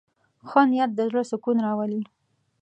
ښه 0.49 0.61
نیت 0.69 0.91
د 0.95 0.99
زړه 1.09 1.23
سکون 1.29 1.57
راولي. 1.65 2.01